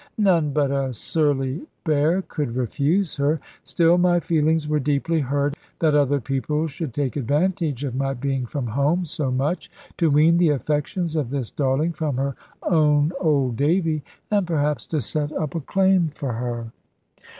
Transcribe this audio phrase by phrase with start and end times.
[0.17, 5.93] None but a surly bear could refuse her; still my feelings were deeply hurt, that
[5.93, 9.69] other people should take advantage of my being from home so much,
[9.99, 14.01] to wean the affections of this darling from her own old Davy,
[14.31, 16.71] and perhaps to set up a claim for her.